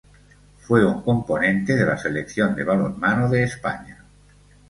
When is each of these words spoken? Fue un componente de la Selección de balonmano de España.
Fue 0.57 0.83
un 0.83 1.03
componente 1.03 1.75
de 1.75 1.85
la 1.85 1.95
Selección 1.95 2.55
de 2.55 2.63
balonmano 2.63 3.29
de 3.29 3.43
España. 3.43 4.03